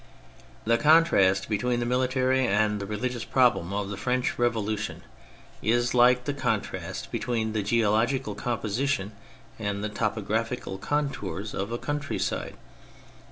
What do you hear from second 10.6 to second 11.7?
contours